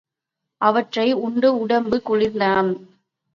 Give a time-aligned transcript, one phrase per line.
[0.61, 2.71] அவற்றை உண்டு உடம்பு குளிர்ந்தான்.